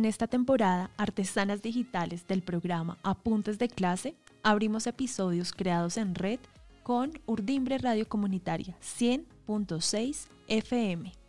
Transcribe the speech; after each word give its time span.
En 0.00 0.06
esta 0.06 0.26
temporada, 0.26 0.90
Artesanas 0.96 1.60
Digitales 1.60 2.26
del 2.26 2.40
programa 2.40 2.96
Apuntes 3.02 3.58
de 3.58 3.68
Clase, 3.68 4.16
abrimos 4.42 4.86
episodios 4.86 5.52
creados 5.52 5.98
en 5.98 6.14
red 6.14 6.40
con 6.82 7.12
Urdimbre 7.26 7.76
Radio 7.76 8.08
Comunitaria 8.08 8.78
100.6 8.80 10.28
FM. 10.48 11.19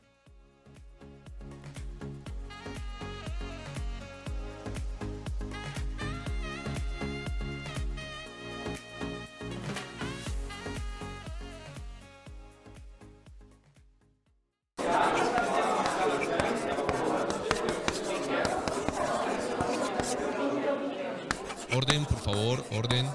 Favor, 22.31 22.65
orden. 22.71 23.05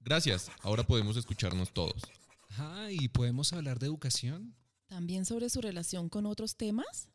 Gracias, 0.00 0.50
ahora 0.62 0.82
podemos 0.82 1.16
escucharnos 1.16 1.72
todos. 1.72 2.02
Ah, 2.58 2.88
¿y 2.90 3.08
podemos 3.08 3.52
hablar 3.54 3.78
de 3.78 3.86
educación? 3.86 4.54
¿También 4.86 5.24
sobre 5.24 5.48
su 5.48 5.62
relación 5.62 6.10
con 6.10 6.26
otros 6.26 6.56
temas? 6.56 7.08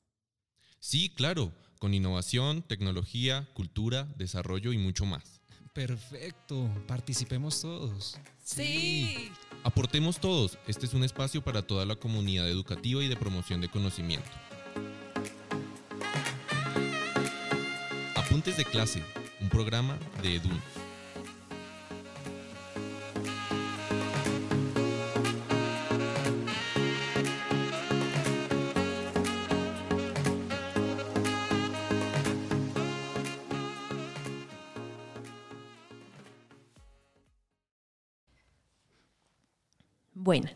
Sí, 0.79 1.09
claro, 1.09 1.53
con 1.77 1.93
innovación, 1.93 2.63
tecnología, 2.63 3.47
cultura, 3.53 4.07
desarrollo 4.17 4.73
y 4.73 4.79
mucho 4.79 5.05
más. 5.05 5.41
Perfecto, 5.73 6.67
participemos 6.87 7.61
todos. 7.61 8.17
Sí. 8.43 9.29
Aportemos 9.63 10.19
todos, 10.19 10.57
este 10.67 10.87
es 10.87 10.95
un 10.95 11.03
espacio 11.03 11.43
para 11.43 11.61
toda 11.61 11.85
la 11.85 11.95
comunidad 11.95 12.49
educativa 12.49 13.03
y 13.03 13.07
de 13.07 13.17
promoción 13.17 13.61
de 13.61 13.69
conocimiento. 13.69 14.31
Apuntes 18.45 18.63
de 18.63 18.71
clase, 18.71 19.01
un 19.41 19.49
programa 19.49 19.97
de 20.21 20.35
EDUN. 20.35 20.61
Buenas. 40.13 40.53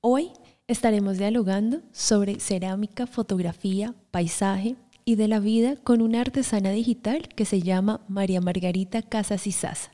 Hoy 0.00 0.30
estaremos 0.68 1.18
dialogando 1.18 1.82
sobre 1.90 2.38
cerámica, 2.38 3.08
fotografía, 3.08 3.96
paisaje 4.12 4.76
y 5.10 5.16
de 5.16 5.26
la 5.26 5.40
vida 5.40 5.74
con 5.82 6.02
una 6.02 6.20
artesana 6.20 6.70
digital 6.70 7.28
que 7.34 7.44
se 7.44 7.62
llama 7.62 8.00
María 8.06 8.40
Margarita 8.40 9.02
Casas 9.02 9.48
y 9.48 9.52
Sasa. 9.52 9.90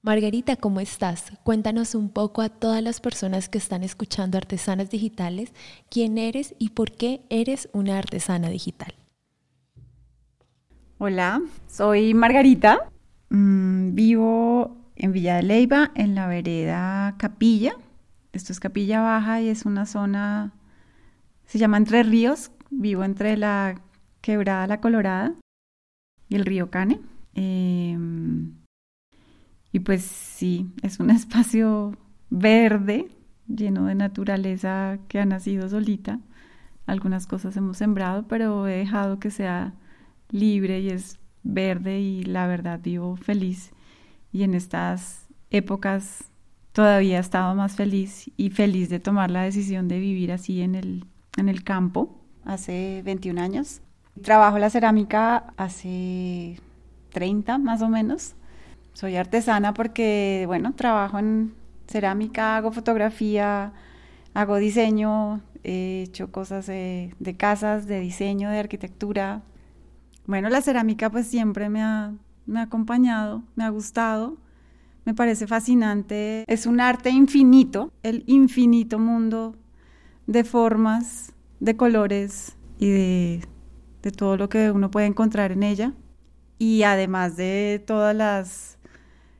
Margarita, 0.00 0.54
¿cómo 0.54 0.78
estás? 0.78 1.32
Cuéntanos 1.42 1.96
un 1.96 2.08
poco 2.08 2.40
a 2.40 2.48
todas 2.48 2.80
las 2.80 3.00
personas 3.00 3.48
que 3.48 3.58
están 3.58 3.82
escuchando 3.82 4.38
Artesanas 4.38 4.90
Digitales 4.90 5.52
quién 5.90 6.18
eres 6.18 6.54
y 6.60 6.68
por 6.68 6.92
qué 6.92 7.22
eres 7.30 7.68
una 7.72 7.98
artesana 7.98 8.48
digital. 8.48 8.94
Hola, 10.98 11.42
soy 11.66 12.14
Margarita. 12.14 12.78
Mm, 13.30 13.96
vivo 13.96 14.76
en 14.94 15.10
Villa 15.10 15.34
de 15.36 15.42
Leyva, 15.42 15.90
en 15.96 16.14
la 16.14 16.28
vereda 16.28 17.16
Capilla. 17.18 17.74
Esto 18.32 18.52
es 18.52 18.60
Capilla 18.60 19.00
Baja 19.00 19.40
y 19.40 19.48
es 19.48 19.66
una 19.66 19.84
zona, 19.84 20.52
se 21.44 21.58
llama 21.58 21.76
Entre 21.76 22.04
Ríos. 22.04 22.52
Vivo 22.70 23.04
entre 23.04 23.36
la 23.36 23.80
Quebrada 24.24 24.66
La 24.66 24.80
Colorada 24.80 25.34
y 26.30 26.36
el 26.36 26.46
río 26.46 26.70
Cane. 26.70 26.98
Em, 27.34 28.54
y 29.70 29.80
pues 29.80 30.02
sí, 30.02 30.72
es 30.80 30.98
un 30.98 31.10
espacio 31.18 31.94
verde, 32.30 33.10
lleno 33.46 33.84
de 33.84 33.94
naturaleza 33.94 34.98
que 35.08 35.20
ha 35.20 35.26
nacido 35.26 35.68
solita. 35.68 36.20
Algunas 36.86 37.26
cosas 37.26 37.54
hemos 37.58 37.76
sembrado, 37.76 38.26
pero 38.26 38.66
he 38.66 38.78
dejado 38.78 39.18
que 39.18 39.30
sea 39.30 39.74
libre 40.30 40.80
y 40.80 40.88
es 40.88 41.18
verde 41.42 42.00
y 42.00 42.22
la 42.22 42.46
verdad 42.46 42.80
vivo 42.82 43.16
feliz. 43.16 43.72
Y 44.32 44.44
en 44.44 44.54
estas 44.54 45.28
épocas 45.50 46.30
todavía 46.72 47.18
he 47.18 47.20
estado 47.20 47.54
más 47.54 47.76
feliz 47.76 48.30
y 48.38 48.48
feliz 48.48 48.88
de 48.88 49.00
tomar 49.00 49.30
la 49.30 49.42
decisión 49.42 49.86
de 49.86 49.98
vivir 50.00 50.32
así 50.32 50.62
en 50.62 50.76
el, 50.76 51.04
en 51.36 51.50
el 51.50 51.62
campo 51.62 52.24
hace 52.46 53.02
21 53.04 53.38
años. 53.38 53.82
Trabajo 54.22 54.58
la 54.58 54.70
cerámica 54.70 55.52
hace 55.56 56.60
30 57.12 57.58
más 57.58 57.82
o 57.82 57.88
menos. 57.88 58.34
Soy 58.92 59.16
artesana 59.16 59.74
porque, 59.74 60.44
bueno, 60.46 60.72
trabajo 60.74 61.18
en 61.18 61.54
cerámica, 61.88 62.56
hago 62.56 62.70
fotografía, 62.70 63.72
hago 64.32 64.56
diseño, 64.56 65.40
he 65.64 66.02
hecho 66.02 66.30
cosas 66.30 66.66
de, 66.66 67.12
casas, 67.36 67.86
de 67.86 68.00
diseño, 68.00 68.50
de 68.50 68.60
arquitectura. 68.60 69.42
Bueno, 70.26 70.48
la 70.48 70.62
cerámica 70.62 71.10
pues 71.10 71.26
siempre 71.26 71.68
me 71.68 71.82
ha 71.82 72.12
acompañado, 72.56 73.42
me 73.56 73.64
ha 73.64 73.68
gustado, 73.70 74.36
me 75.04 75.14
parece 75.14 75.46
fascinante. 75.46 76.44
Es 76.46 76.66
un 76.66 76.80
arte 76.80 77.10
infinito, 77.10 77.92
el 78.04 78.22
infinito 78.26 78.98
mundo 78.98 79.56
de 80.26 80.44
formas, 80.44 81.32
de 81.60 81.76
colores 81.76 82.56
y 82.78 82.90
de, 82.90 83.48
de 84.04 84.12
todo 84.12 84.36
lo 84.36 84.50
que 84.50 84.70
uno 84.70 84.90
puede 84.90 85.06
encontrar 85.06 85.50
en 85.50 85.62
ella. 85.62 85.94
Y 86.58 86.82
además 86.82 87.36
de 87.36 87.82
todos 87.86 88.14
los 88.14 88.78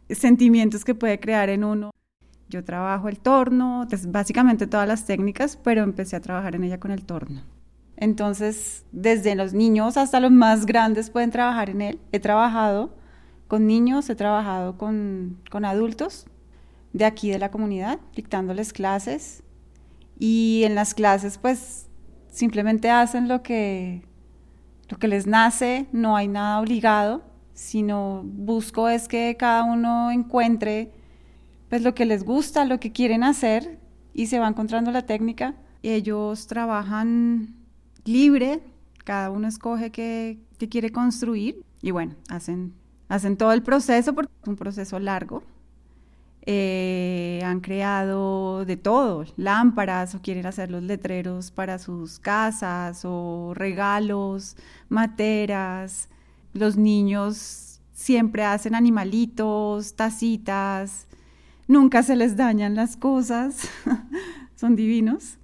sentimientos 0.08 0.84
que 0.84 0.94
puede 0.94 1.20
crear 1.20 1.50
en 1.50 1.64
uno. 1.64 1.90
Yo 2.48 2.64
trabajo 2.64 3.08
el 3.08 3.20
torno, 3.20 3.86
básicamente 4.08 4.66
todas 4.66 4.88
las 4.88 5.04
técnicas, 5.04 5.56
pero 5.56 5.82
empecé 5.82 6.16
a 6.16 6.20
trabajar 6.20 6.54
en 6.54 6.64
ella 6.64 6.80
con 6.80 6.90
el 6.90 7.04
torno. 7.04 7.42
Entonces, 7.96 8.84
desde 8.90 9.34
los 9.34 9.52
niños 9.52 9.96
hasta 9.96 10.18
los 10.18 10.30
más 10.30 10.66
grandes 10.66 11.10
pueden 11.10 11.30
trabajar 11.30 11.70
en 11.70 11.82
él. 11.82 12.00
He 12.10 12.20
trabajado 12.20 12.96
con 13.48 13.66
niños, 13.66 14.08
he 14.08 14.14
trabajado 14.14 14.78
con, 14.78 15.38
con 15.50 15.64
adultos 15.64 16.26
de 16.92 17.04
aquí 17.04 17.30
de 17.30 17.38
la 17.38 17.50
comunidad, 17.50 17.98
dictándoles 18.14 18.72
clases. 18.72 19.42
Y 20.18 20.62
en 20.64 20.74
las 20.74 20.94
clases, 20.94 21.38
pues, 21.38 21.88
simplemente 22.30 22.90
hacen 22.90 23.28
lo 23.28 23.42
que, 23.42 24.02
lo 24.88 24.98
que 24.98 25.08
les 25.08 25.26
nace, 25.26 25.86
no 25.92 26.16
hay 26.16 26.28
nada 26.28 26.60
obligado, 26.60 27.22
sino 27.54 28.22
busco 28.24 28.88
es 28.88 29.08
que 29.08 29.36
cada 29.38 29.64
uno 29.64 30.10
encuentre 30.10 30.92
pues 31.68 31.82
lo 31.82 31.94
que 31.94 32.04
les 32.04 32.24
gusta, 32.24 32.64
lo 32.64 32.78
que 32.78 32.92
quieren 32.92 33.24
hacer 33.24 33.78
y 34.12 34.26
se 34.26 34.38
va 34.38 34.48
encontrando 34.48 34.90
la 34.90 35.06
técnica. 35.06 35.54
Ellos 35.82 36.46
trabajan 36.46 37.54
libre, 38.04 38.60
cada 39.04 39.30
uno 39.30 39.48
escoge 39.48 39.90
qué, 39.90 40.38
qué 40.58 40.68
quiere 40.68 40.90
construir 40.90 41.62
y 41.82 41.90
bueno, 41.90 42.14
hacen, 42.28 42.74
hacen 43.08 43.36
todo 43.36 43.52
el 43.52 43.62
proceso 43.62 44.14
porque 44.14 44.32
es 44.42 44.48
un 44.48 44.56
proceso 44.56 44.98
largo. 44.98 45.42
Eh, 46.46 47.40
han 47.42 47.60
creado 47.60 48.66
de 48.66 48.76
todo, 48.76 49.24
lámparas 49.36 50.14
o 50.14 50.20
quieren 50.20 50.44
hacer 50.44 50.70
los 50.70 50.82
letreros 50.82 51.50
para 51.50 51.78
sus 51.78 52.18
casas 52.18 53.02
o 53.04 53.52
regalos, 53.54 54.56
materas. 54.88 56.08
Los 56.52 56.76
niños 56.76 57.80
siempre 57.92 58.44
hacen 58.44 58.74
animalitos, 58.74 59.94
tacitas, 59.96 61.06
nunca 61.66 62.02
se 62.02 62.16
les 62.16 62.36
dañan 62.36 62.74
las 62.74 62.96
cosas, 62.96 63.68
son 64.56 64.76
divinos. 64.76 65.38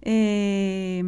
Eh, 0.00 1.04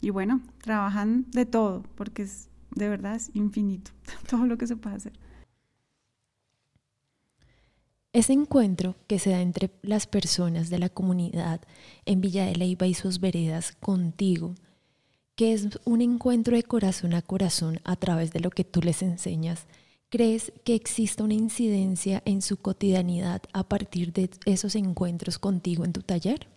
y 0.00 0.10
bueno, 0.10 0.40
trabajan 0.60 1.26
de 1.30 1.46
todo, 1.46 1.84
porque 1.94 2.22
es 2.22 2.48
de 2.74 2.88
verdad 2.88 3.16
es 3.16 3.30
infinito 3.34 3.90
todo 4.30 4.46
lo 4.46 4.58
que 4.58 4.66
se 4.66 4.76
puede 4.76 4.96
hacer. 4.96 5.12
Ese 8.18 8.32
encuentro 8.32 8.96
que 9.06 9.20
se 9.20 9.30
da 9.30 9.40
entre 9.40 9.70
las 9.80 10.08
personas 10.08 10.70
de 10.70 10.80
la 10.80 10.88
comunidad 10.88 11.60
en 12.04 12.20
Villa 12.20 12.46
de 12.46 12.56
Leyva 12.56 12.88
y 12.88 12.94
sus 12.94 13.20
veredas 13.20 13.76
contigo, 13.78 14.56
que 15.36 15.52
es 15.52 15.78
un 15.84 16.00
encuentro 16.00 16.56
de 16.56 16.64
corazón 16.64 17.14
a 17.14 17.22
corazón 17.22 17.78
a 17.84 17.94
través 17.94 18.32
de 18.32 18.40
lo 18.40 18.50
que 18.50 18.64
tú 18.64 18.80
les 18.82 19.02
enseñas, 19.02 19.68
¿crees 20.08 20.50
que 20.64 20.74
exista 20.74 21.22
una 21.22 21.34
incidencia 21.34 22.20
en 22.24 22.42
su 22.42 22.56
cotidianidad 22.56 23.42
a 23.52 23.68
partir 23.68 24.12
de 24.12 24.30
esos 24.46 24.74
encuentros 24.74 25.38
contigo 25.38 25.84
en 25.84 25.92
tu 25.92 26.02
taller? 26.02 26.48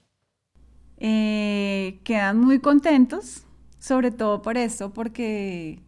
Eh, 0.98 2.00
quedan 2.04 2.40
muy 2.40 2.58
contentos, 2.58 3.44
sobre 3.78 4.10
todo 4.10 4.42
por 4.42 4.58
eso, 4.58 4.94
porque 4.94 5.80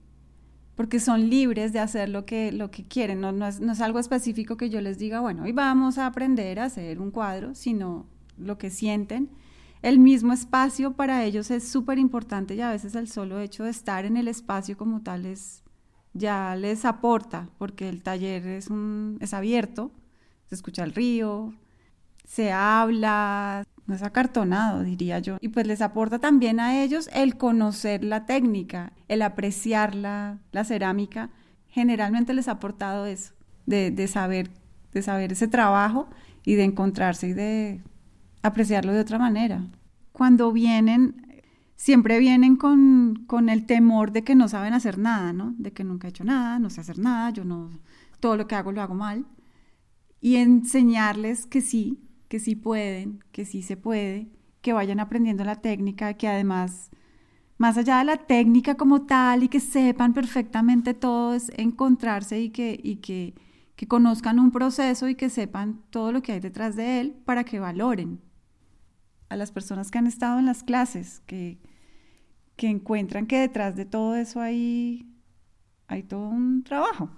porque 0.75 0.99
son 0.99 1.29
libres 1.29 1.71
de 1.73 1.79
hacer 1.79 2.09
lo 2.09 2.25
que, 2.25 2.51
lo 2.51 2.71
que 2.71 2.83
quieren. 2.83 3.21
No, 3.21 3.29
es, 3.47 3.59
no, 3.59 3.73
es, 3.73 3.81
algo 3.81 3.99
específico 3.99 4.57
que 4.57 4.69
yo 4.69 4.81
les 4.81 4.97
diga, 4.97 5.19
bueno, 5.19 5.43
hoy 5.43 5.51
vamos 5.51 5.97
a 5.97 6.07
aprender 6.07 6.59
a 6.59 6.65
hacer 6.65 6.99
un 6.99 7.11
cuadro, 7.11 7.53
sino 7.53 8.07
lo 8.37 8.57
que 8.57 8.69
sienten. 8.69 9.29
El 9.81 9.99
mismo 9.99 10.33
espacio 10.33 10.93
para 10.93 11.23
ellos 11.25 11.51
es 11.51 11.67
súper 11.67 11.99
importante 11.99 12.55
y 12.55 12.61
a 12.61 12.71
veces 12.71 12.95
el 12.95 13.09
solo 13.09 13.39
hecho 13.39 13.65
de 13.65 13.69
estar 13.69 14.05
en 14.05 14.17
el 14.17 14.27
espacio 14.27 14.77
como 14.77 15.01
tal 15.01 15.25
es, 15.25 15.61
ya 16.13 16.55
les 16.55 16.85
aporta, 16.85 17.49
porque 17.57 17.89
el 17.89 18.01
taller 18.01 18.47
es, 18.47 18.69
un, 18.69 19.17
es 19.19 19.33
abierto, 19.33 19.91
se 20.47 20.55
escucha 20.55 20.83
el 20.83 20.93
río, 20.93 21.53
se 22.25 22.51
habla, 22.51 23.63
no 23.85 23.95
es 23.95 24.03
acartonado, 24.03 24.83
diría 24.83 25.19
yo. 25.19 25.37
Y 25.41 25.49
pues 25.49 25.67
les 25.67 25.81
aporta 25.81 26.19
también 26.19 26.59
a 26.59 26.81
ellos 26.81 27.09
el 27.13 27.37
conocer 27.37 28.03
la 28.03 28.25
técnica, 28.25 28.93
el 29.07 29.21
apreciar 29.21 29.95
la, 29.95 30.39
la 30.51 30.63
cerámica. 30.63 31.29
Generalmente 31.67 32.33
les 32.33 32.47
ha 32.47 32.53
aportado 32.53 33.05
eso, 33.05 33.33
de, 33.65 33.91
de, 33.91 34.07
saber, 34.07 34.51
de 34.93 35.01
saber 35.01 35.33
ese 35.33 35.47
trabajo 35.47 36.07
y 36.45 36.55
de 36.55 36.63
encontrarse 36.63 37.29
y 37.29 37.33
de 37.33 37.81
apreciarlo 38.41 38.93
de 38.93 38.99
otra 38.99 39.19
manera. 39.19 39.65
Cuando 40.11 40.51
vienen, 40.51 41.43
siempre 41.75 42.19
vienen 42.19 42.55
con, 42.55 43.25
con 43.27 43.49
el 43.49 43.65
temor 43.65 44.11
de 44.11 44.23
que 44.23 44.35
no 44.35 44.47
saben 44.47 44.73
hacer 44.73 44.97
nada, 44.97 45.33
¿no? 45.33 45.55
De 45.57 45.73
que 45.73 45.83
nunca 45.83 46.07
he 46.07 46.11
hecho 46.11 46.23
nada, 46.23 46.59
no 46.59 46.69
sé 46.69 46.81
hacer 46.81 46.99
nada, 46.99 47.31
yo 47.31 47.43
no, 47.43 47.69
todo 48.19 48.37
lo 48.37 48.47
que 48.47 48.55
hago 48.55 48.71
lo 48.71 48.81
hago 48.81 48.93
mal. 48.93 49.25
Y 50.21 50.37
enseñarles 50.37 51.45
que 51.45 51.59
sí, 51.59 51.99
que 52.33 52.39
sí 52.39 52.55
pueden, 52.55 53.23
que 53.31 53.45
sí 53.45 53.61
se 53.61 53.77
puede, 53.77 54.27
que 54.61 54.73
vayan 54.73 54.99
aprendiendo 54.99 55.43
la 55.43 55.61
técnica, 55.61 56.15
que 56.15 56.27
además, 56.27 56.89
más 57.59 57.77
allá 57.77 57.99
de 57.99 58.05
la 58.05 58.17
técnica 58.17 58.73
como 58.73 59.05
tal 59.05 59.43
y 59.43 59.49
que 59.49 59.59
sepan 59.59 60.15
perfectamente 60.15 60.95
todo, 60.95 61.35
es 61.35 61.51
encontrarse 61.57 62.41
y 62.41 62.49
que, 62.49 62.79
y 62.81 62.95
que, 62.95 63.35
que 63.75 63.87
conozcan 63.87 64.39
un 64.39 64.49
proceso 64.49 65.07
y 65.07 65.13
que 65.13 65.29
sepan 65.29 65.83
todo 65.91 66.11
lo 66.11 66.23
que 66.23 66.31
hay 66.31 66.39
detrás 66.39 66.75
de 66.75 67.01
él 67.01 67.11
para 67.23 67.43
que 67.43 67.59
valoren 67.59 68.19
a 69.29 69.35
las 69.35 69.51
personas 69.51 69.91
que 69.91 69.99
han 69.99 70.07
estado 70.07 70.39
en 70.39 70.47
las 70.47 70.63
clases, 70.63 71.19
que, 71.27 71.59
que 72.55 72.67
encuentran 72.67 73.27
que 73.27 73.37
detrás 73.37 73.75
de 73.75 73.85
todo 73.85 74.15
eso 74.15 74.41
hay, 74.41 75.07
hay 75.85 76.01
todo 76.01 76.29
un 76.29 76.63
trabajo. 76.63 77.11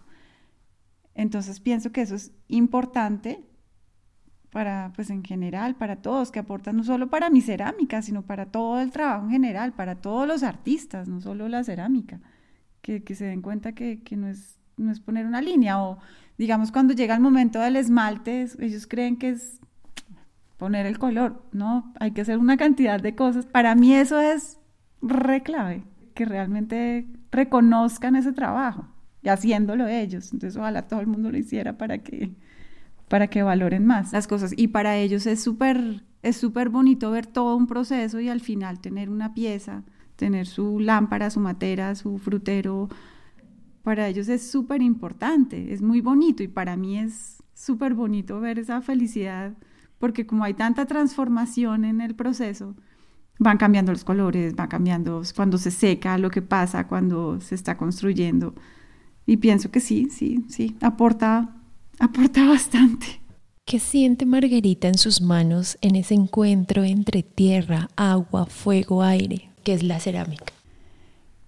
Entonces 1.14 1.62
pienso 1.62 1.94
que 1.94 2.02
eso 2.02 2.16
es 2.16 2.34
importante 2.50 3.46
para, 4.56 4.94
pues 4.96 5.10
en 5.10 5.22
general, 5.22 5.76
para 5.76 5.98
todos, 5.98 6.32
que 6.32 6.40
aportan 6.40 6.78
no 6.78 6.86
solo 6.86 7.10
para 7.10 7.30
mi 7.30 7.42
cerámica, 7.42 8.02
sino 8.02 8.22
para 8.22 8.46
todo 8.46 8.80
el 8.80 8.90
trabajo 8.90 9.26
en 9.26 9.32
general, 9.32 9.74
para 9.74 9.96
todos 9.96 10.26
los 10.26 10.44
artistas, 10.44 11.10
no 11.10 11.20
solo 11.20 11.50
la 11.50 11.66
cerámica, 11.66 12.22
que, 12.82 13.04
que 13.04 13.16
se 13.16 13.26
den 13.26 13.42
cuenta 13.42 13.74
que, 13.74 14.02
que, 14.02 14.16
no, 14.16 14.30
es, 14.30 14.58
no 14.78 14.94
es 14.94 15.02
poner 15.02 15.26
una 15.26 15.42
línea 15.42 15.84
o 15.84 15.98
digamos 16.38 16.72
cuando 16.72 16.94
llega 16.94 17.16
el 17.16 17.20
momento 17.20 17.60
del 17.60 17.76
esmalte, 17.76 18.48
ellos 18.60 18.88
creen 18.88 19.18
que 19.18 19.32
es 19.32 19.60
poner 20.56 20.86
el 20.86 21.00
color, 21.00 21.44
no, 21.52 21.94
hay 22.00 22.12
que 22.12 22.22
hacer 22.22 22.38
una 22.38 22.56
cantidad 22.56 23.02
de 23.02 23.14
cosas. 23.14 23.46
Para 23.46 23.76
mí 23.76 23.94
eso 23.94 24.22
es 24.22 24.58
re 25.02 25.44
clave, 25.44 25.84
que 26.14 26.24
realmente 26.24 27.06
reconozcan 27.30 28.16
ese 28.16 28.32
trabajo 28.32 28.88
y 29.22 29.28
haciéndolo 29.28 29.86
ellos. 29.90 30.32
Entonces 30.32 30.56
ojalá 30.56 30.84
todo 30.84 31.02
el 31.02 31.08
mundo 31.08 31.30
lo 31.30 31.38
hiciera 31.38 31.78
para 31.78 31.98
que 31.98 32.38
para 33.08 33.28
que 33.28 33.44
valoren 33.44 33.86
más 33.86 34.14
las 34.14 34.28
cosas. 34.28 34.54
Y 34.56 34.70
para 34.70 34.98
ellos 34.98 35.26
es 35.26 35.42
súper 35.44 36.04
es 36.22 36.38
súper 36.38 36.70
bonito 36.70 37.12
ver 37.12 37.28
todo 37.28 37.56
un 37.56 37.68
proceso 37.68 38.20
y 38.20 38.30
al 38.30 38.42
final 38.42 38.80
tener 38.80 39.12
una 39.12 39.36
pieza, 39.36 39.84
tener 40.16 40.48
su 40.48 40.80
lámpara, 40.80 41.30
su 41.30 41.40
matera, 41.40 41.94
su 41.94 42.18
frutero. 42.18 42.90
Para 43.84 44.08
ellos 44.08 44.28
es 44.28 44.50
súper 44.50 44.82
importante, 44.82 45.72
es 45.72 45.84
muy 45.84 46.02
bonito 46.02 46.42
y 46.42 46.48
para 46.48 46.78
mí 46.78 46.98
es 46.98 47.44
súper 47.54 47.94
bonito 47.94 48.40
ver 48.40 48.58
esa 48.58 48.82
felicidad 48.82 49.54
porque 50.00 50.26
como 50.26 50.44
hay 50.44 50.54
tanta 50.54 50.86
transformación 50.86 51.86
en 51.86 52.02
el 52.02 52.16
proceso, 52.16 52.76
van 53.40 53.58
cambiando 53.58 53.92
los 53.92 54.04
colores, 54.04 54.56
van 54.56 54.68
cambiando 54.68 55.22
cuando 55.36 55.58
se 55.58 55.72
seca, 55.72 56.18
lo 56.18 56.30
que 56.30 56.42
pasa 56.42 56.88
cuando 56.88 57.40
se 57.42 57.56
está 57.56 57.78
construyendo. 57.78 58.56
Y 59.26 59.38
pienso 59.38 59.72
que 59.72 59.80
sí, 59.80 60.10
sí, 60.10 60.46
sí, 60.48 60.78
aporta 60.82 61.56
aporta 62.00 62.46
bastante. 62.46 63.22
¿Qué 63.66 63.80
siente 63.80 64.26
Margarita 64.26 64.88
en 64.88 64.98
sus 64.98 65.22
manos 65.22 65.78
en 65.82 65.96
ese 65.96 66.14
encuentro 66.14 66.84
entre 66.84 67.24
tierra, 67.24 67.90
agua, 67.96 68.46
fuego, 68.46 69.02
aire, 69.02 69.50
que 69.64 69.74
es 69.74 69.82
la 69.82 70.00
cerámica? 70.00 70.54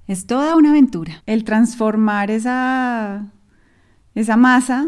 Es 0.07 0.25
toda 0.25 0.55
una 0.55 0.71
aventura. 0.71 1.21
El 1.25 1.43
transformar 1.43 2.31
esa, 2.31 3.27
esa 4.15 4.37
masa 4.37 4.87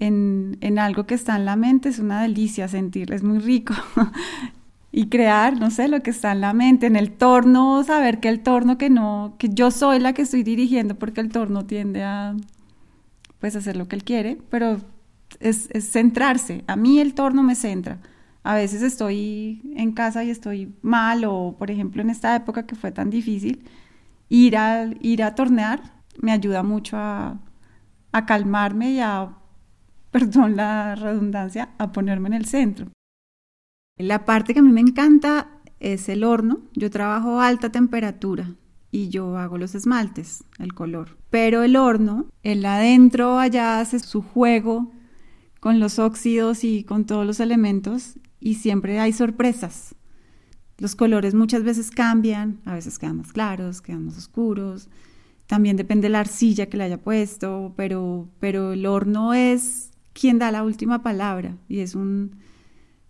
en, 0.00 0.58
en 0.60 0.78
algo 0.78 1.06
que 1.06 1.14
está 1.14 1.36
en 1.36 1.44
la 1.44 1.54
mente 1.54 1.90
es 1.90 1.98
una 1.98 2.22
delicia 2.22 2.66
sentirla, 2.66 3.14
es 3.14 3.22
muy 3.22 3.38
rico. 3.38 3.74
y 4.96 5.08
crear, 5.08 5.58
no 5.58 5.72
sé, 5.72 5.88
lo 5.88 6.04
que 6.04 6.10
está 6.10 6.30
en 6.30 6.40
la 6.40 6.54
mente, 6.54 6.86
en 6.86 6.94
el 6.94 7.10
torno, 7.10 7.82
saber 7.82 8.20
que 8.20 8.28
el 8.28 8.44
torno 8.44 8.78
que 8.78 8.90
no, 8.90 9.34
que 9.38 9.48
yo 9.48 9.72
soy 9.72 9.98
la 9.98 10.12
que 10.12 10.22
estoy 10.22 10.44
dirigiendo 10.44 10.94
porque 10.94 11.20
el 11.20 11.30
torno 11.30 11.66
tiende 11.66 12.04
a 12.04 12.36
pues 13.40 13.56
hacer 13.56 13.76
lo 13.76 13.88
que 13.88 13.96
él 13.96 14.04
quiere, 14.04 14.38
pero 14.50 14.78
es, 15.40 15.68
centrarse. 15.90 16.64
A 16.66 16.76
mí 16.76 17.00
el 17.00 17.14
torno 17.14 17.42
me 17.42 17.54
centra. 17.54 18.00
A 18.42 18.54
veces 18.54 18.82
estoy 18.82 19.62
en 19.76 19.92
casa 19.92 20.22
y 20.24 20.30
estoy 20.30 20.74
mal 20.82 21.24
o, 21.24 21.56
por 21.58 21.70
ejemplo, 21.70 22.02
en 22.02 22.10
esta 22.10 22.36
época 22.36 22.66
que 22.66 22.74
fue 22.74 22.92
tan 22.92 23.10
difícil, 23.10 23.64
ir 24.28 24.56
a, 24.56 24.90
ir 25.00 25.22
a 25.22 25.34
tornear 25.34 25.94
me 26.20 26.32
ayuda 26.32 26.62
mucho 26.62 26.96
a, 26.96 27.40
a 28.12 28.26
calmarme 28.26 28.92
y 28.92 29.00
a, 29.00 29.30
perdón 30.10 30.56
la 30.56 30.94
redundancia, 30.94 31.70
a 31.78 31.92
ponerme 31.92 32.28
en 32.28 32.34
el 32.34 32.46
centro. 32.46 32.88
La 33.98 34.24
parte 34.24 34.54
que 34.54 34.60
a 34.60 34.62
mí 34.62 34.72
me 34.72 34.80
encanta 34.80 35.48
es 35.80 36.08
el 36.08 36.24
horno. 36.24 36.60
Yo 36.74 36.90
trabajo 36.90 37.40
a 37.40 37.46
alta 37.46 37.70
temperatura 37.70 38.54
y 38.90 39.08
yo 39.08 39.36
hago 39.36 39.58
los 39.58 39.74
esmaltes, 39.74 40.44
el 40.58 40.74
color. 40.74 41.16
Pero 41.30 41.62
el 41.62 41.76
horno, 41.76 42.26
el 42.42 42.64
adentro 42.64 43.38
allá 43.38 43.80
hace 43.80 44.00
su 44.00 44.22
juego 44.22 44.92
con 45.64 45.80
los 45.80 45.98
óxidos 45.98 46.62
y 46.62 46.84
con 46.84 47.06
todos 47.06 47.26
los 47.26 47.40
elementos 47.40 48.18
y 48.38 48.56
siempre 48.56 49.00
hay 49.00 49.14
sorpresas. 49.14 49.94
Los 50.76 50.94
colores 50.94 51.32
muchas 51.32 51.64
veces 51.64 51.90
cambian, 51.90 52.60
a 52.66 52.74
veces 52.74 52.98
quedan 52.98 53.16
más 53.16 53.32
claros, 53.32 53.80
quedan 53.80 54.04
más 54.04 54.18
oscuros. 54.18 54.90
También 55.46 55.78
depende 55.78 56.02
de 56.02 56.08
la 56.10 56.20
arcilla 56.20 56.66
que 56.66 56.76
le 56.76 56.84
haya 56.84 57.00
puesto, 57.00 57.72
pero, 57.78 58.28
pero 58.40 58.74
el 58.74 58.84
horno 58.84 59.32
es 59.32 59.92
quien 60.12 60.38
da 60.38 60.52
la 60.52 60.64
última 60.64 61.02
palabra 61.02 61.56
y 61.66 61.78
es 61.78 61.94
un, 61.94 62.32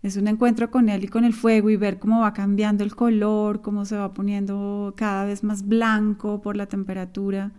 es 0.01 0.15
un 0.15 0.29
encuentro 0.29 0.71
con 0.71 0.87
él 0.87 1.03
y 1.03 1.09
con 1.09 1.25
el 1.25 1.33
fuego 1.33 1.69
y 1.69 1.75
ver 1.75 1.99
cómo 1.99 2.21
va 2.21 2.31
cambiando 2.31 2.85
el 2.85 2.95
color, 2.95 3.61
cómo 3.61 3.83
se 3.83 3.97
va 3.97 4.13
poniendo 4.13 4.93
cada 4.95 5.25
vez 5.25 5.43
más 5.43 5.67
blanco 5.67 6.41
por 6.41 6.55
la 6.55 6.67
temperatura. 6.67 7.51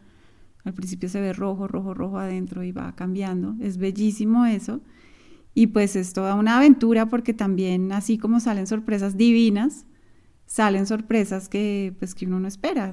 Al 0.66 0.74
principio 0.74 1.08
se 1.08 1.20
ve 1.20 1.32
rojo, 1.32 1.68
rojo, 1.68 1.94
rojo 1.94 2.18
adentro 2.18 2.64
y 2.64 2.72
va 2.72 2.92
cambiando. 2.96 3.54
Es 3.60 3.78
bellísimo 3.78 4.46
eso. 4.46 4.80
Y 5.54 5.68
pues 5.68 5.94
es 5.94 6.12
toda 6.12 6.34
una 6.34 6.56
aventura 6.56 7.06
porque 7.08 7.32
también 7.32 7.92
así 7.92 8.18
como 8.18 8.40
salen 8.40 8.66
sorpresas 8.66 9.16
divinas, 9.16 9.86
salen 10.44 10.86
sorpresas 10.86 11.48
que 11.48 11.94
pues 12.00 12.16
que 12.16 12.26
uno 12.26 12.40
no 12.40 12.48
espera. 12.48 12.90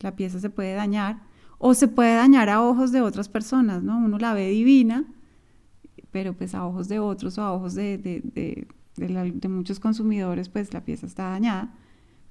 la 0.00 0.14
pieza 0.14 0.38
se 0.38 0.50
puede 0.50 0.74
dañar 0.74 1.20
o 1.58 1.74
se 1.74 1.88
puede 1.88 2.14
dañar 2.14 2.48
a 2.48 2.62
ojos 2.62 2.92
de 2.92 3.00
otras 3.00 3.28
personas, 3.28 3.82
¿no? 3.82 3.98
Uno 3.98 4.18
la 4.18 4.32
ve 4.32 4.48
divina, 4.50 5.04
pero 6.12 6.32
pues 6.32 6.54
a 6.54 6.64
ojos 6.64 6.86
de 6.86 7.00
otros 7.00 7.38
o 7.38 7.42
a 7.42 7.52
ojos 7.52 7.74
de, 7.74 7.98
de, 7.98 8.68
de 8.96 9.48
muchos 9.48 9.80
consumidores 9.80 10.48
pues 10.48 10.72
la 10.72 10.84
pieza 10.84 11.06
está 11.06 11.24
dañada. 11.30 11.74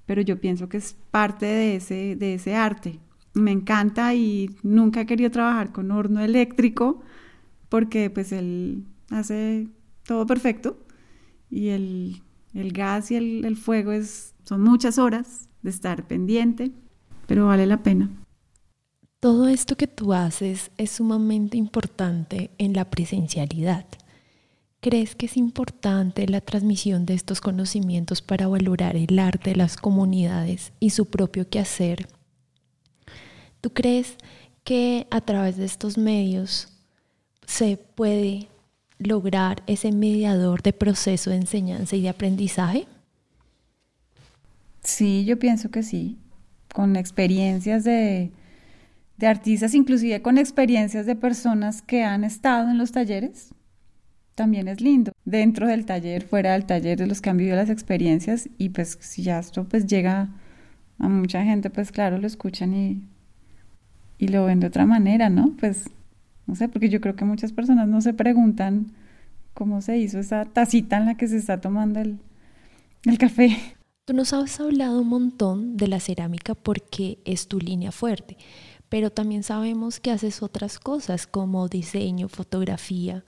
Pero 0.06 0.22
yo 0.22 0.40
pienso 0.40 0.70
que 0.70 0.78
es 0.78 0.96
parte 1.12 1.46
de 1.46 1.76
ese, 1.76 2.16
de 2.16 2.36
ese 2.36 2.56
arte, 2.56 3.00
me 3.34 3.52
encanta 3.52 4.14
y 4.14 4.50
nunca 4.64 5.02
he 5.02 5.06
querido 5.06 5.32
trabajar 5.32 5.72
con 5.72 5.92
horno 5.92 6.22
eléctrico 6.22 7.02
porque 7.70 8.10
pues 8.10 8.32
él 8.32 8.86
hace 9.10 9.68
todo 10.06 10.26
perfecto 10.26 10.78
y 11.50 11.70
el, 11.70 12.22
gas 12.54 13.12
y 13.12 13.16
el, 13.16 13.46
el, 13.46 13.56
fuego 13.56 13.92
es, 13.92 14.36
son 14.44 14.62
muchas 14.62 14.98
horas 14.98 15.50
de 15.62 15.70
estar 15.70 16.08
pendiente, 16.08 16.72
pero 17.28 17.48
vale 17.48 17.66
la 17.66 17.82
pena. 17.84 18.10
Todo 19.20 19.48
esto 19.48 19.78
que 19.78 19.88
tú 19.88 20.14
haces 20.14 20.72
es 20.78 20.92
sumamente 20.92 21.58
importante 21.58 22.52
en 22.58 22.74
la 22.74 22.90
presencialidad. 22.90 23.86
¿Crees 24.82 25.16
que 25.16 25.28
es 25.28 25.38
importante 25.38 26.28
la 26.28 26.42
transmisión 26.42 27.06
de 27.06 27.14
estos 27.14 27.40
conocimientos 27.40 28.22
para 28.22 28.48
valorar 28.48 28.98
el 28.98 29.18
arte 29.18 29.52
de 29.52 29.56
las 29.56 29.78
comunidades 29.78 30.74
y 30.82 30.90
su 30.90 31.06
propio 31.06 31.50
quehacer? 31.50 32.10
¿Tú 33.64 33.72
crees 33.72 34.18
que 34.66 35.08
a 35.10 35.22
través 35.22 35.56
de 35.56 35.64
estos 35.64 35.98
medios 35.98 36.68
se 37.46 37.78
puede 37.78 38.50
lograr 38.98 39.64
ese 39.68 39.94
mediador 39.94 40.62
de 40.62 40.74
proceso 40.74 41.30
de 41.30 41.38
enseñanza 41.38 41.96
y 41.96 42.02
de 42.02 42.10
aprendizaje? 42.10 42.88
Sí, 44.84 45.24
yo 45.24 45.40
pienso 45.40 45.72
que 45.72 45.82
sí, 45.82 46.18
con 46.74 46.98
experiencias 46.98 47.86
de, 47.86 48.34
artistas, 49.22 49.74
inclusive 49.76 50.22
con 50.22 50.38
experiencias 50.38 51.06
de 51.06 51.16
personas 51.16 51.82
que 51.82 52.04
han 52.04 52.26
estado 52.26 52.70
en 52.70 52.78
los 52.78 52.92
talleres 52.92 53.54
también 54.36 54.68
es 54.68 54.82
lindo. 54.82 55.14
Dentro 55.24 55.68
del 55.68 55.86
taller, 55.86 56.28
fuera 56.28 56.52
del 56.52 56.66
taller, 56.66 56.98
de 56.98 57.08
los 57.08 57.22
que 57.22 57.30
han 57.30 57.38
vivido 57.38 57.56
las 57.56 57.70
experiencias 57.70 58.50
y 58.58 58.70
pues 58.72 58.98
si 59.00 59.24
ya 59.24 59.40
esto 59.40 59.64
pues 59.64 59.88
llega 59.88 60.28
a 61.00 61.08
mucha 61.08 61.46
gente, 61.46 61.70
pues 61.70 61.94
claro, 61.94 62.18
lo 62.18 62.28
escuchan 62.28 62.74
y, 62.74 63.13
y 64.24 64.28
lo 64.28 64.46
ven 64.46 64.60
de 64.60 64.68
otra 64.68 64.86
manera, 64.86 65.30
¿no? 65.30 65.54
Pues 65.60 65.90
no 66.48 66.56
sé, 66.56 66.70
porque 66.70 66.90
yo 66.90 67.02
creo 67.02 67.16
que 67.16 67.26
muchas 67.26 67.52
personas 67.52 67.88
no 67.88 68.02
se 68.02 68.14
preguntan 68.14 68.92
cómo 69.54 69.82
se 69.82 69.98
hizo 69.98 70.20
esa 70.20 70.46
tacita 70.46 70.98
en 70.98 71.06
la 71.06 71.16
que 71.16 71.28
se 71.28 71.38
está 71.38 71.62
tomando 71.62 72.00
el, 72.00 72.20
el 73.06 73.18
café. 73.18 73.58
Tú 74.06 74.14
nos 74.14 74.34
has 74.34 74.60
hablado 74.60 75.02
un 75.02 75.08
montón 75.08 75.78
de 75.78 75.88
la 75.88 76.00
cerámica 76.00 76.56
porque 76.56 77.20
es 77.26 77.48
tu 77.48 77.60
línea 77.60 77.92
fuerte, 77.92 78.38
pero 78.90 79.12
también 79.12 79.44
sabemos 79.44 80.00
que 80.00 80.12
haces 80.12 80.42
otras 80.42 80.80
cosas 80.80 81.28
como 81.28 81.68
diseño, 81.68 82.28
fotografía, 82.28 83.24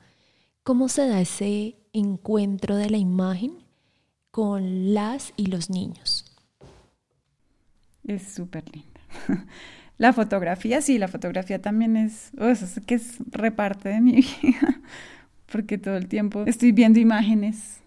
¿Cómo 0.65 0.89
se 0.89 1.07
da 1.07 1.21
ese 1.21 1.77
encuentro 1.93 2.75
de 2.75 2.89
la 2.89 2.97
imagen 2.97 3.63
con 4.31 4.95
las 4.95 5.31
y 5.37 5.45
los 5.45 5.69
niños? 5.69 6.25
Es 8.03 8.33
súper 8.33 8.63
linda. 8.73 8.99
La 9.97 10.13
fotografía, 10.13 10.81
sí, 10.81 10.97
la 10.97 11.07
fotografía 11.07 11.61
también 11.61 11.95
es, 11.95 12.31
o 12.37 12.47
es 12.47 12.81
que 12.85 12.95
es 12.95 13.17
reparte 13.31 13.89
de 13.89 14.01
mi 14.01 14.11
vida, 14.41 14.81
porque 15.51 15.77
todo 15.77 15.95
el 15.95 16.07
tiempo 16.07 16.43
estoy 16.45 16.71
viendo 16.71 16.99
imágenes. 16.99 17.81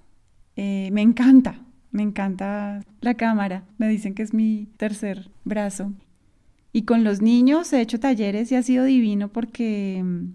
Eh, 0.56 0.88
me 0.92 1.02
encanta, 1.02 1.60
me 1.90 2.02
encanta 2.02 2.82
la 3.00 3.14
cámara. 3.14 3.64
Me 3.76 3.88
dicen 3.88 4.14
que 4.14 4.22
es 4.22 4.32
mi 4.34 4.68
tercer 4.76 5.30
brazo. 5.44 5.92
Y 6.72 6.82
con 6.82 7.04
los 7.04 7.20
niños 7.20 7.72
he 7.72 7.80
hecho 7.80 8.00
talleres 8.00 8.50
y 8.52 8.56
ha 8.56 8.62
sido 8.62 8.84
divino 8.84 9.28
porque 9.28 10.02
mm, 10.04 10.28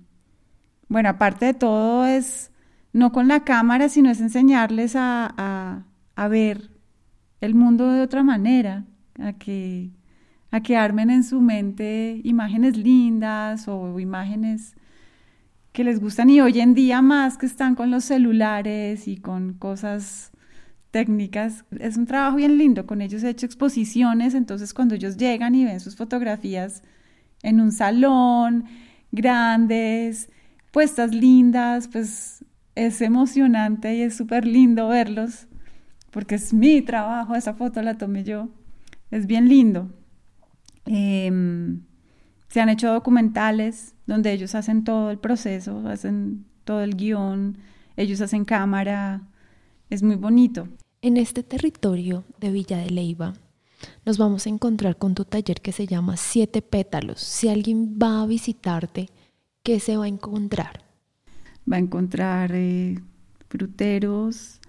bueno, 0.93 1.09
aparte 1.09 1.47
de 1.47 1.53
todo 1.55 2.05
es 2.05 2.51
no 2.91 3.11
con 3.11 3.27
la 3.27 3.43
cámara, 3.43 3.89
sino 3.89 4.11
es 4.11 4.21
enseñarles 4.21 4.93
a, 4.95 5.85
ver 6.29 6.69
el 7.41 7.55
mundo 7.55 7.91
de 7.91 8.01
otra 8.01 8.21
manera, 8.21 8.85
a 9.19 9.33
que, 9.33 9.89
a 10.53 10.61
que 10.61 10.77
armen 10.77 11.09
en 11.09 11.23
su 11.23 11.41
mente 11.41 12.21
imágenes 12.23 12.77
lindas 12.77 13.67
o 13.67 13.99
imágenes 13.99 14.75
que 15.71 15.83
les 15.83 15.99
gustan 15.99 16.29
y 16.29 16.41
hoy 16.41 16.59
en 16.59 16.75
día 16.75 17.01
más 17.01 17.39
que 17.39 17.47
están 17.47 17.73
con 17.73 17.89
los 17.89 18.05
celulares 18.05 19.07
y 19.07 19.17
con 19.17 19.53
cosas 19.55 20.31
técnicas. 20.91 21.65
Es 21.79 21.97
un 21.97 22.05
trabajo 22.05 22.37
bien 22.37 22.59
lindo, 22.59 22.85
con 22.85 23.01
ellos 23.01 23.23
he 23.23 23.29
hecho 23.29 23.47
exposiciones, 23.47 24.35
entonces 24.35 24.75
cuando 24.75 24.93
ellos 24.93 25.17
llegan 25.17 25.55
y 25.55 25.65
ven 25.65 25.79
sus 25.79 25.95
fotografías 25.95 26.83
en 27.41 27.59
un 27.59 27.71
salón, 27.71 28.65
grandes, 29.11 30.29
puestas 30.71 31.15
lindas, 31.15 31.87
pues 31.87 32.45
es 32.75 33.01
emocionante 33.01 33.95
y 33.95 34.03
es 34.03 34.15
súper 34.15 34.45
lindo 34.45 34.87
verlos, 34.87 35.47
porque 36.11 36.35
es 36.35 36.53
mi 36.53 36.83
trabajo, 36.83 37.33
esa 37.33 37.55
foto 37.55 37.81
la 37.81 37.97
tomé 37.97 38.23
yo, 38.23 38.49
es 39.09 39.25
bien 39.25 39.49
lindo. 39.49 39.89
Em, 40.85 41.81
se 42.47 42.61
han 42.61 42.69
hecho 42.69 42.91
documentales 42.91 43.95
donde 44.05 44.31
ellos 44.33 44.55
hacen 44.55 44.83
todo 44.83 45.11
el 45.11 45.17
proceso, 45.17 45.87
hacen 45.87 46.45
todo 46.63 46.81
el 46.81 46.95
guion, 46.95 47.57
ellos 47.95 48.21
hacen 48.21 48.45
cámara, 48.45 49.21
es 49.89 50.03
muy 50.03 50.15
bonito. 50.15 50.67
En 51.01 51.17
este 51.17 51.43
territorio 51.43 52.23
de 52.39 52.51
Villa 52.51 52.77
de 52.77 52.89
Leiva 52.89 53.33
nos 54.05 54.17
vamos 54.17 54.45
a 54.45 54.49
encontrar 54.49 54.97
con 54.97 55.15
tu 55.15 55.25
taller 55.25 55.61
que 55.61 55.71
se 55.71 55.87
llama 55.87 56.17
Siete 56.17 56.61
Pétalos. 56.61 57.19
Si 57.19 57.49
alguien 57.49 57.97
va 58.01 58.21
a 58.21 58.25
visitarte, 58.25 59.09
¿qué 59.63 59.79
se 59.79 59.97
va 59.97 60.05
a 60.05 60.09
encontrar? 60.09 60.83
Va 61.69 61.77
a 61.77 61.79
encontrar 61.79 62.51
eh, 62.53 62.99
fruteros, 63.49 64.59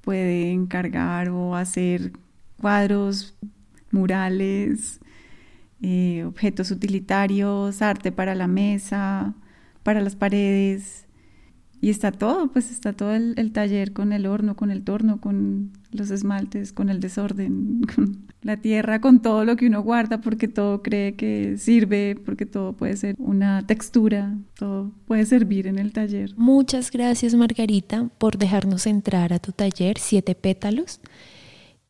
puede 0.00 0.50
encargar 0.50 1.30
o 1.30 1.54
hacer 1.54 2.12
cuadros, 2.60 3.34
murales, 3.90 5.00
eh, 5.80 6.24
objetos 6.24 6.70
utilitarios, 6.70 7.82
arte 7.82 8.12
para 8.12 8.34
la 8.34 8.48
mesa, 8.48 9.34
para 9.82 10.00
las 10.00 10.16
paredes. 10.16 11.06
Y 11.80 11.90
está 11.90 12.10
todo, 12.10 12.50
pues 12.50 12.72
está 12.72 12.92
todo 12.92 13.14
el, 13.14 13.52
taller 13.52 13.92
con 13.92 14.12
el 14.12 14.26
horno, 14.26 14.56
con 14.56 14.72
el 14.72 14.82
torno, 14.82 15.20
con 15.20 15.70
los 15.92 16.10
esmaltes, 16.10 16.72
con 16.72 16.88
el 16.88 16.98
desorden, 16.98 17.82
con 17.94 18.26
la 18.42 18.56
tierra, 18.56 19.00
con 19.00 19.22
todo 19.22 19.44
lo 19.44 19.54
que 19.54 19.68
uno 19.68 19.82
guarda, 19.82 20.20
porque 20.20 20.48
todo 20.48 20.82
cree 20.82 21.14
que 21.14 21.56
sirve, 21.56 22.16
porque 22.24 22.46
todo 22.46 22.72
puede 22.72 22.96
ser 22.96 23.14
una 23.18 23.64
textura, 23.64 24.36
todo 24.54 24.90
puede 25.06 25.24
servir 25.24 25.68
en 25.68 25.78
el 25.78 25.92
taller. 25.92 26.34
Muchas 26.36 26.90
gracias 26.90 27.36
Margarita 27.36 28.10
por 28.18 28.38
dejarnos 28.38 28.86
entrar 28.88 29.32
a 29.32 29.38
tu 29.38 29.52
taller 29.52 29.98
Siete 29.98 30.34
Pétalos, 30.34 31.00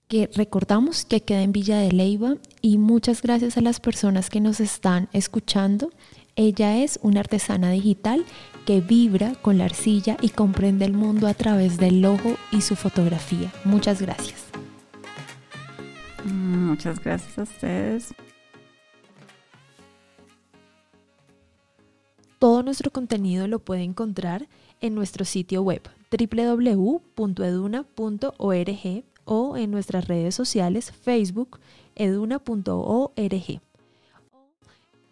que 0.09 0.29
recordamos 0.35 1.05
que 1.05 1.21
queda 1.21 1.43
en 1.43 1.53
Villa 1.53 1.79
de 1.79 1.93
Leiva 1.93 2.37
y 2.63 2.79
muchas 2.79 3.21
gracias 3.21 3.59
a 3.59 3.61
las 3.61 3.79
personas 3.79 4.31
que 4.31 4.41
nos 4.41 4.59
están 4.59 5.09
escuchando. 5.13 5.91
Ella 6.35 6.79
es 6.79 6.99
una 7.03 7.21
artesana 7.21 7.71
digital 7.71 8.25
que 8.65 8.81
vibra 8.81 9.35
con 9.43 9.59
la 9.59 9.67
arcilla 9.67 10.17
y 10.23 10.31
comprende 10.31 10.87
el 10.87 10.95
mundo 10.95 11.27
a 11.27 11.35
través 11.35 11.77
del 11.77 12.05
ojo 12.05 12.37
y 12.51 12.63
su 12.63 12.75
fotografía. 12.75 13.53
Muchas 13.65 14.01
gracias. 14.01 14.45
Muchas 16.25 17.03
gracias 17.03 17.39
a 17.39 17.43
ustedes. 17.43 18.15
Todo 22.39 22.63
nuestro 22.63 22.91
contenido 22.91 23.47
lo 23.49 23.59
puede 23.59 23.83
encontrar 23.83 24.49
en 24.81 24.95
nuestro 24.95 25.25
sitio 25.25 25.63
web 25.63 25.83
www.eduna.org 26.11 27.03
o 29.29 29.57
en 29.57 29.71
nuestras 29.71 30.09
redes 30.09 30.35
sociales 30.35 30.91
Facebook 30.91 31.61
eduna.org 31.95 33.61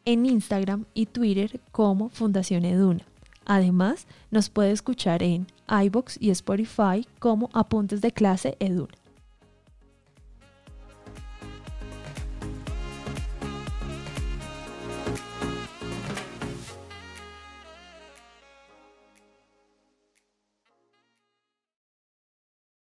en 0.06 0.25
Instagram 0.25 0.87
y 0.94 1.06
Twitter 1.06 1.61
como 1.73 2.08
Fundación 2.08 2.64
Eduna. 2.64 3.04
Además, 3.44 4.06
nos 4.30 4.49
puede 4.49 4.70
escuchar 4.70 5.23
en 5.23 5.46
iBox 5.68 6.16
y 6.20 6.30
Spotify 6.30 7.06
como 7.18 7.50
Apuntes 7.52 8.00
de 8.00 8.12
Clase 8.12 8.56
Eduna. 8.58 8.94